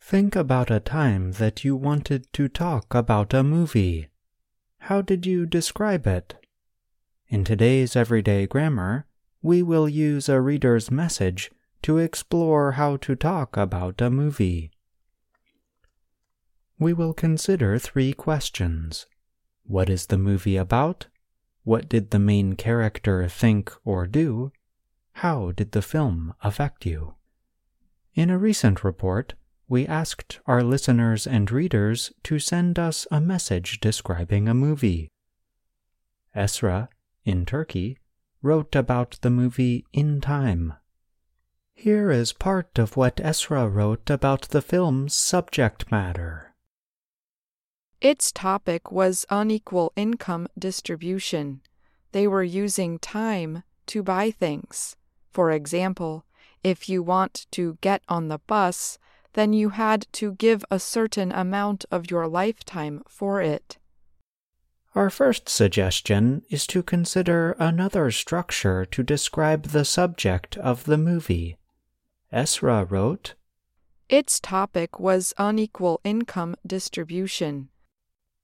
Think 0.00 0.34
about 0.34 0.70
a 0.70 0.80
time 0.80 1.32
that 1.32 1.62
you 1.64 1.76
wanted 1.76 2.32
to 2.32 2.48
talk 2.48 2.94
about 2.94 3.32
a 3.32 3.44
movie. 3.44 4.08
How 4.78 5.02
did 5.02 5.24
you 5.24 5.46
describe 5.46 6.06
it? 6.06 6.34
In 7.28 7.44
today's 7.44 7.94
everyday 7.94 8.46
grammar, 8.46 9.06
we 9.40 9.62
will 9.62 9.88
use 9.88 10.28
a 10.28 10.40
reader's 10.40 10.90
message 10.90 11.52
to 11.82 11.98
explore 11.98 12.72
how 12.72 12.96
to 12.96 13.14
talk 13.14 13.56
about 13.56 14.00
a 14.00 14.10
movie. 14.10 14.72
We 16.78 16.92
will 16.92 17.12
consider 17.12 17.78
three 17.78 18.12
questions. 18.12 19.06
What 19.62 19.88
is 19.88 20.06
the 20.06 20.18
movie 20.18 20.56
about? 20.56 21.06
What 21.62 21.88
did 21.88 22.10
the 22.10 22.18
main 22.18 22.54
character 22.54 23.28
think 23.28 23.72
or 23.84 24.06
do? 24.06 24.50
How 25.12 25.52
did 25.52 25.72
the 25.72 25.82
film 25.82 26.34
affect 26.42 26.84
you? 26.84 27.14
In 28.14 28.28
a 28.28 28.38
recent 28.38 28.82
report, 28.82 29.34
we 29.70 29.86
asked 29.86 30.40
our 30.46 30.64
listeners 30.64 31.28
and 31.28 31.48
readers 31.48 32.12
to 32.24 32.40
send 32.40 32.76
us 32.76 33.06
a 33.12 33.20
message 33.20 33.78
describing 33.78 34.48
a 34.48 34.52
movie. 34.52 35.08
Esra, 36.34 36.88
in 37.24 37.46
Turkey, 37.46 37.96
wrote 38.42 38.74
about 38.74 39.16
the 39.20 39.30
movie 39.30 39.84
In 39.92 40.20
Time. 40.20 40.74
Here 41.72 42.10
is 42.10 42.32
part 42.32 42.80
of 42.80 42.96
what 42.96 43.18
Esra 43.18 43.72
wrote 43.72 44.10
about 44.10 44.48
the 44.48 44.60
film's 44.60 45.14
subject 45.14 45.88
matter. 45.88 46.52
Its 48.00 48.32
topic 48.32 48.90
was 48.90 49.24
unequal 49.30 49.92
income 49.94 50.48
distribution. 50.58 51.60
They 52.10 52.26
were 52.26 52.42
using 52.42 52.98
time 52.98 53.62
to 53.86 54.02
buy 54.02 54.32
things. 54.32 54.96
For 55.30 55.52
example, 55.52 56.24
if 56.64 56.88
you 56.88 57.04
want 57.04 57.46
to 57.52 57.78
get 57.80 58.02
on 58.08 58.26
the 58.26 58.38
bus, 58.38 58.98
then 59.34 59.52
you 59.52 59.70
had 59.70 60.06
to 60.12 60.32
give 60.32 60.64
a 60.70 60.78
certain 60.78 61.32
amount 61.32 61.84
of 61.90 62.10
your 62.10 62.26
lifetime 62.26 63.02
for 63.08 63.40
it. 63.40 63.78
Our 64.94 65.08
first 65.08 65.48
suggestion 65.48 66.42
is 66.50 66.66
to 66.68 66.82
consider 66.82 67.52
another 67.58 68.10
structure 68.10 68.84
to 68.86 69.02
describe 69.04 69.66
the 69.66 69.84
subject 69.84 70.56
of 70.56 70.84
the 70.84 70.98
movie. 70.98 71.58
Esra 72.32 72.90
wrote, 72.90 73.34
Its 74.08 74.40
topic 74.40 74.98
was 74.98 75.32
unequal 75.38 76.00
income 76.02 76.56
distribution. 76.66 77.68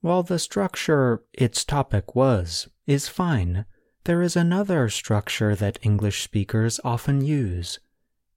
While 0.00 0.22
the 0.22 0.38
structure 0.38 1.22
its 1.34 1.62
topic 1.62 2.14
was 2.14 2.68
is 2.86 3.06
fine, 3.06 3.66
there 4.04 4.22
is 4.22 4.34
another 4.34 4.88
structure 4.88 5.54
that 5.54 5.78
English 5.82 6.22
speakers 6.22 6.80
often 6.82 7.20
use 7.20 7.80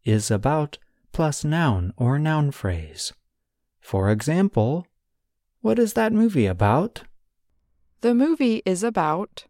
is 0.03 0.29
about 0.29 0.77
plus 1.13 1.45
noun 1.45 1.93
or 1.95 2.19
noun 2.19 2.51
phrase. 2.51 3.13
For 3.79 4.09
example, 4.09 4.85
what 5.61 5.79
is 5.79 5.93
that 5.93 6.11
movie 6.11 6.47
about? 6.47 7.03
The 8.01 8.13
movie 8.13 8.61
is 8.65 8.83
about. 8.83 9.45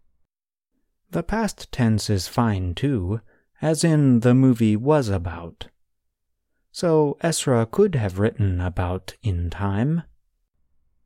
The 1.10 1.24
past 1.24 1.72
tense 1.72 2.10
is 2.10 2.28
fine 2.28 2.76
too, 2.76 3.22
as 3.62 3.84
in 3.84 4.20
the 4.20 4.36
movie 4.36 4.76
was 4.76 5.10
about. 5.10 5.68
So 6.72 7.18
Esra 7.24 7.70
could 7.70 7.96
have 7.96 8.20
written 8.20 8.60
about 8.60 9.16
in 9.24 9.50
time. 9.50 10.04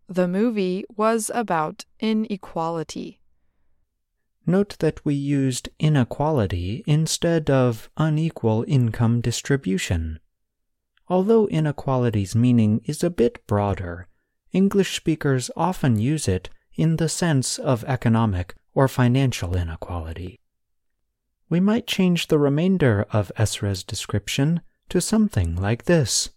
The 0.10 0.28
movie 0.28 0.86
was 0.96 1.30
about 1.34 1.86
inequality. 2.00 3.20
Note 4.46 4.78
that 4.80 5.04
we 5.04 5.14
used 5.14 5.68
inequality 5.78 6.84
instead 6.88 7.50
of 7.50 7.90
unequal 7.98 8.64
income 8.66 9.20
distribution. 9.20 10.20
Although 11.10 11.48
inequality's 11.48 12.36
meaning 12.36 12.82
is 12.86 13.04
a 13.04 13.10
bit 13.10 13.46
broader, 13.48 14.08
English 14.52 14.96
speakers 14.96 15.50
often 15.56 15.98
use 15.98 16.28
it 16.28 16.50
in 16.76 16.98
the 16.98 17.10
sense 17.10 17.58
of 17.58 17.84
economic 17.86 18.56
or 18.74 18.88
financial 18.88 19.56
inequality. 19.56 20.40
We 21.50 21.60
might 21.60 21.88
change 21.88 22.28
the 22.28 22.38
remainder 22.38 23.06
of 23.12 23.32
Esra's 23.38 23.84
description 23.84 24.62
to 24.90 25.02
something 25.02 25.56
like 25.56 25.86
this 25.86 26.30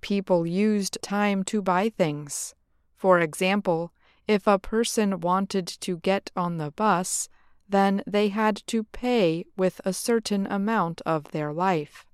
People 0.00 0.46
used 0.46 0.98
time 1.00 1.44
to 1.44 1.62
buy 1.62 1.88
things. 1.88 2.54
For 2.94 3.20
example, 3.20 3.92
if 4.26 4.46
a 4.46 4.58
person 4.58 5.20
wanted 5.20 5.66
to 5.66 5.98
get 5.98 6.30
on 6.36 6.58
the 6.58 6.70
bus, 6.72 7.28
then 7.68 8.02
they 8.06 8.28
had 8.28 8.56
to 8.66 8.84
pay 8.84 9.46
with 9.56 9.80
a 9.84 9.92
certain 9.92 10.46
amount 10.46 11.00
of 11.06 11.30
their 11.32 11.52
life. 11.52 12.04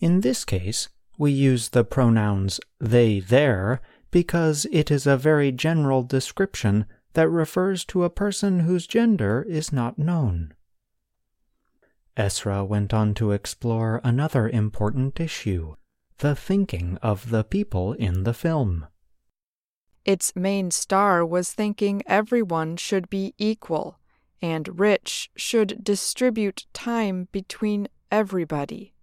In 0.00 0.20
this 0.20 0.44
case, 0.44 0.88
we 1.18 1.32
use 1.32 1.70
the 1.70 1.84
pronouns 1.84 2.60
they, 2.78 3.20
their 3.20 3.80
because 4.10 4.66
it 4.70 4.90
is 4.90 5.06
a 5.06 5.16
very 5.16 5.52
general 5.52 6.02
description 6.02 6.86
that 7.14 7.28
refers 7.28 7.84
to 7.86 8.04
a 8.04 8.10
person 8.10 8.60
whose 8.60 8.86
gender 8.86 9.44
is 9.48 9.72
not 9.72 9.98
known. 9.98 10.54
Esra 12.16 12.66
went 12.66 12.94
on 12.94 13.14
to 13.14 13.32
explore 13.32 14.00
another 14.04 14.48
important 14.48 15.20
issue 15.20 15.76
the 16.18 16.34
thinking 16.34 16.98
of 17.02 17.28
the 17.28 17.44
people 17.44 17.92
in 17.92 18.24
the 18.24 18.32
film. 18.32 18.86
Its 20.06 20.34
main 20.34 20.70
star 20.70 21.26
was 21.26 21.52
thinking 21.52 22.02
everyone 22.06 22.76
should 22.76 23.10
be 23.10 23.34
equal 23.36 23.98
and 24.40 24.80
rich 24.80 25.30
should 25.36 25.82
distribute 25.84 26.64
time 26.72 27.28
between 27.32 27.86
everybody. 28.10 28.94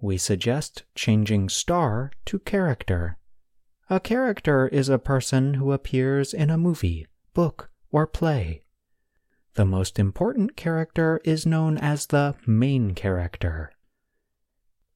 We 0.00 0.16
suggest 0.16 0.84
changing 0.94 1.48
star 1.48 2.12
to 2.26 2.38
character. 2.38 3.18
A 3.90 3.98
character 3.98 4.68
is 4.68 4.88
a 4.88 4.98
person 4.98 5.54
who 5.54 5.72
appears 5.72 6.32
in 6.32 6.50
a 6.50 6.58
movie, 6.58 7.06
book, 7.34 7.70
or 7.90 8.06
play. 8.06 8.62
The 9.54 9.64
most 9.64 9.98
important 9.98 10.56
character 10.56 11.20
is 11.24 11.46
known 11.46 11.78
as 11.78 12.06
the 12.06 12.36
main 12.46 12.94
character. 12.94 13.72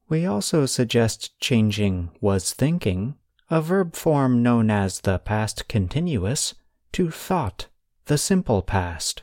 We 0.09 0.25
also 0.25 0.67
suggest 0.67 1.39
changing 1.41 2.11
was 2.21 2.53
thinking, 2.53 3.17
a 3.51 3.61
verb 3.61 3.97
form 3.97 4.43
known 4.43 4.71
as 4.71 5.01
the 5.01 5.19
past 5.19 5.69
continuous, 5.69 6.55
to 6.93 7.11
thought, 7.11 7.67
the 8.05 8.19
simple 8.19 8.63
past. 8.63 9.23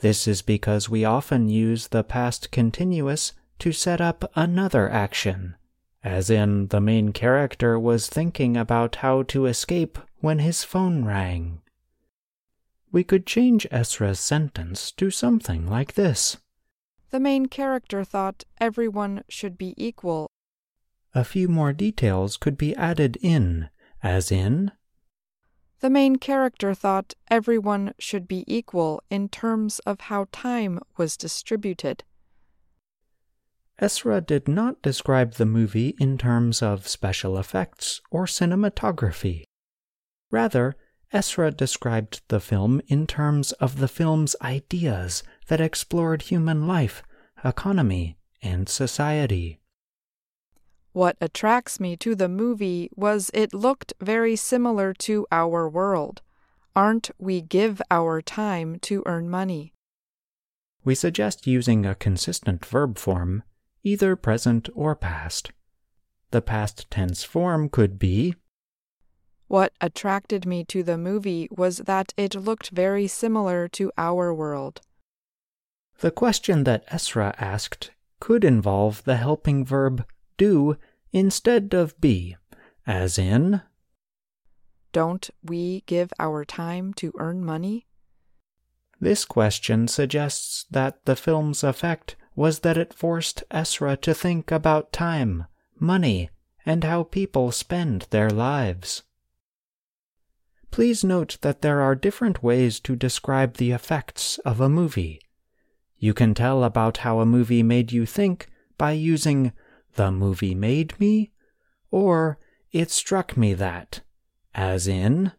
This 0.00 0.28
is 0.28 0.42
because 0.42 0.90
we 0.90 1.04
often 1.04 1.48
use 1.48 1.88
the 1.88 2.04
past 2.04 2.50
continuous 2.50 3.32
to 3.58 3.72
set 3.72 4.00
up 4.00 4.30
another 4.34 4.88
action 4.90 5.56
as 6.06 6.30
in 6.30 6.68
the 6.68 6.80
main 6.80 7.12
character 7.12 7.76
was 7.76 8.08
thinking 8.08 8.56
about 8.56 8.96
how 8.96 9.24
to 9.24 9.46
escape 9.46 9.98
when 10.20 10.38
his 10.38 10.62
phone 10.62 11.04
rang. 11.04 11.60
We 12.92 13.02
could 13.02 13.26
change 13.26 13.66
Esra's 13.72 14.20
sentence 14.20 14.92
to 14.92 15.10
something 15.10 15.66
like 15.66 15.94
this 15.94 16.36
The 17.10 17.18
main 17.18 17.46
character 17.46 18.04
thought 18.04 18.44
everyone 18.60 19.24
should 19.28 19.58
be 19.58 19.74
equal. 19.76 20.30
A 21.12 21.24
few 21.24 21.48
more 21.48 21.72
details 21.72 22.36
could 22.36 22.56
be 22.56 22.76
added 22.76 23.18
in, 23.20 23.68
as 24.00 24.30
in 24.30 24.70
The 25.80 25.90
main 25.90 26.16
character 26.16 26.72
thought 26.72 27.14
everyone 27.28 27.94
should 27.98 28.28
be 28.28 28.44
equal 28.46 29.02
in 29.10 29.28
terms 29.28 29.80
of 29.80 30.02
how 30.02 30.28
time 30.30 30.78
was 30.96 31.16
distributed. 31.16 32.04
Esra 33.80 34.24
did 34.24 34.48
not 34.48 34.80
describe 34.80 35.34
the 35.34 35.44
movie 35.44 35.94
in 35.98 36.16
terms 36.16 36.62
of 36.62 36.88
special 36.88 37.36
effects 37.36 38.00
or 38.10 38.24
cinematography. 38.24 39.44
Rather, 40.30 40.76
Esra 41.12 41.54
described 41.54 42.22
the 42.28 42.40
film 42.40 42.80
in 42.88 43.06
terms 43.06 43.52
of 43.52 43.78
the 43.78 43.88
film's 43.88 44.34
ideas 44.40 45.22
that 45.48 45.60
explored 45.60 46.22
human 46.22 46.66
life, 46.66 47.02
economy, 47.44 48.16
and 48.42 48.68
society. 48.68 49.60
What 50.92 51.18
attracts 51.20 51.78
me 51.78 51.96
to 51.98 52.14
the 52.14 52.28
movie 52.28 52.88
was 52.96 53.30
it 53.34 53.52
looked 53.52 53.92
very 54.00 54.36
similar 54.36 54.94
to 54.94 55.26
our 55.30 55.68
world. 55.68 56.22
Aren't 56.74 57.10
we 57.18 57.42
give 57.42 57.82
our 57.90 58.22
time 58.22 58.78
to 58.80 59.02
earn 59.04 59.28
money? 59.28 59.74
We 60.82 60.94
suggest 60.94 61.46
using 61.46 61.84
a 61.84 61.94
consistent 61.94 62.64
verb 62.64 62.96
form 62.96 63.42
either 63.86 64.16
present 64.16 64.68
or 64.74 64.96
past. 64.96 65.52
The 66.32 66.42
past 66.42 66.90
tense 66.90 67.22
form 67.22 67.68
could 67.68 68.00
be 68.00 68.34
What 69.46 69.72
attracted 69.80 70.44
me 70.44 70.64
to 70.64 70.82
the 70.82 70.98
movie 70.98 71.48
was 71.52 71.78
that 71.78 72.12
it 72.16 72.34
looked 72.34 72.70
very 72.70 73.06
similar 73.06 73.68
to 73.68 73.92
our 73.96 74.34
world. 74.34 74.80
The 76.00 76.10
question 76.10 76.64
that 76.64 76.84
Esra 76.88 77.32
asked 77.38 77.92
could 78.18 78.42
involve 78.42 79.04
the 79.04 79.18
helping 79.18 79.64
verb 79.64 80.04
do 80.36 80.76
instead 81.12 81.72
of 81.72 82.00
be, 82.00 82.36
as 82.88 83.18
in 83.18 83.62
Don't 84.92 85.30
we 85.44 85.84
give 85.86 86.12
our 86.18 86.44
time 86.44 86.92
to 86.94 87.12
earn 87.20 87.44
money? 87.44 87.86
This 88.98 89.24
question 89.24 89.86
suggests 89.86 90.66
that 90.72 91.04
the 91.04 91.14
film's 91.14 91.62
effect 91.62 92.16
was 92.36 92.60
that 92.60 92.76
it 92.76 92.94
forced 92.94 93.42
Esra 93.50 94.00
to 94.02 94.14
think 94.14 94.52
about 94.52 94.92
time, 94.92 95.46
money, 95.80 96.30
and 96.64 96.84
how 96.84 97.02
people 97.02 97.50
spend 97.50 98.06
their 98.10 98.30
lives. 98.30 99.02
Please 100.70 101.02
note 101.02 101.38
that 101.40 101.62
there 101.62 101.80
are 101.80 101.94
different 101.94 102.42
ways 102.42 102.78
to 102.80 102.94
describe 102.94 103.56
the 103.56 103.72
effects 103.72 104.38
of 104.44 104.60
a 104.60 104.68
movie. 104.68 105.20
You 105.96 106.12
can 106.12 106.34
tell 106.34 106.62
about 106.62 106.98
how 106.98 107.20
a 107.20 107.26
movie 107.26 107.62
made 107.62 107.90
you 107.90 108.04
think 108.04 108.48
by 108.76 108.92
using 108.92 109.52
the 109.94 110.12
movie 110.12 110.54
made 110.54 111.00
me 111.00 111.32
or 111.90 112.38
it 112.72 112.90
struck 112.90 113.36
me 113.36 113.54
that, 113.54 114.02
as 114.54 114.86
in, 114.86 115.32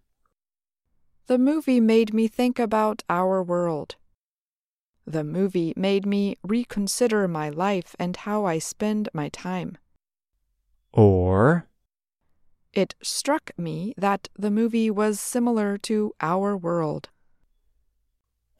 The 1.27 1.37
movie 1.37 1.81
made 1.81 2.13
me 2.13 2.27
think 2.27 2.57
about 2.57 3.03
our 3.09 3.43
world. 3.43 3.95
The 5.09 5.23
movie 5.23 5.73
made 5.77 6.05
me 6.05 6.35
reconsider 6.43 7.29
my 7.29 7.47
life 7.47 7.95
and 7.97 8.17
how 8.17 8.43
I 8.43 8.59
spend 8.59 9.07
my 9.13 9.29
time. 9.29 9.77
or 10.91 11.69
It 12.73 12.93
struck 13.01 13.51
me 13.57 13.93
that 13.95 14.27
the 14.37 14.51
movie 14.51 14.91
was 14.91 15.21
similar 15.21 15.77
to 15.89 16.13
our 16.19 16.57
world. 16.57 17.07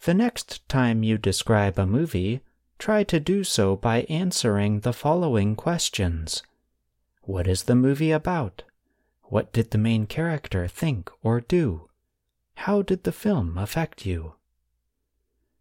the 0.06 0.14
next 0.14 0.64
time 0.70 1.04
you 1.04 1.18
describe 1.18 1.78
a 1.78 1.86
movie, 1.86 2.40
try 2.80 3.04
to 3.04 3.20
do 3.20 3.44
so 3.44 3.76
by 3.76 4.04
answering 4.04 4.80
the 4.80 4.94
following 4.94 5.54
questions. 5.54 6.44
What 7.24 7.46
is 7.46 7.64
the 7.64 7.76
movie 7.76 8.12
about? 8.12 8.64
What 9.24 9.52
did 9.52 9.72
the 9.72 9.78
main 9.78 10.06
character 10.06 10.66
think 10.70 11.12
or 11.22 11.42
do? 11.42 11.90
How 12.64 12.82
did 12.84 13.04
the 13.04 13.12
film 13.12 13.58
affect 13.58 14.06
you? 14.06 14.37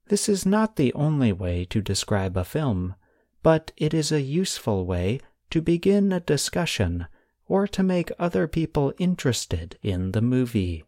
This 0.08 0.28
is 0.28 0.46
not 0.46 0.76
the 0.76 0.92
only 0.92 1.32
way 1.32 1.64
to 1.66 1.80
describe 1.80 2.36
a 2.36 2.44
film, 2.44 2.94
but 3.42 3.72
it 3.76 3.92
is 3.92 4.12
a 4.12 4.20
useful 4.20 4.86
way 4.86 5.20
to 5.50 5.60
begin 5.60 6.12
a 6.12 6.20
discussion 6.20 7.06
or 7.48 7.66
to 7.68 7.82
make 7.82 8.12
other 8.18 8.46
people 8.46 8.92
interested 8.98 9.78
in 9.82 10.12
the 10.12 10.22
movie. 10.22 10.84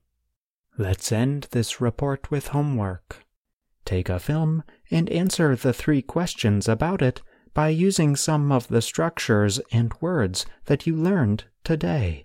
Let's 0.76 1.10
end 1.10 1.48
this 1.50 1.80
report 1.80 2.30
with 2.30 2.48
homework. 2.48 3.24
Take 3.84 4.08
a 4.08 4.20
film 4.20 4.62
and 4.90 5.08
answer 5.10 5.56
the 5.56 5.72
three 5.72 6.02
questions 6.02 6.68
about 6.68 7.02
it 7.02 7.22
by 7.54 7.70
using 7.70 8.14
some 8.14 8.52
of 8.52 8.68
the 8.68 8.82
structures 8.82 9.58
and 9.72 9.92
words 10.00 10.46
that 10.66 10.86
you 10.86 10.94
learned 10.94 11.44
today. 11.64 12.24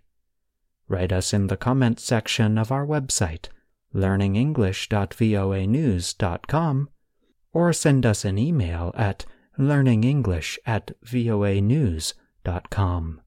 Write 0.87 1.11
us 1.11 1.33
in 1.33 1.47
the 1.47 1.57
comment 1.57 1.99
section 1.99 2.57
of 2.57 2.71
our 2.71 2.85
website, 2.85 3.47
learningenglish.voanews.com, 3.95 6.89
or 7.51 7.73
send 7.73 8.05
us 8.05 8.23
an 8.25 8.37
email 8.37 8.91
at 8.95 9.25
learningenglish 9.59 10.57
at 10.65 10.91
voanews.com. 11.05 13.21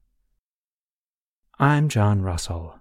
I'm 1.59 1.89
John 1.89 2.21
Russell. 2.21 2.75